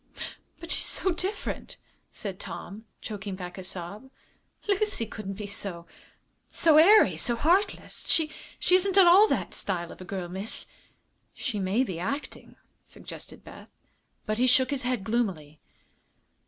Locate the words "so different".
0.87-1.77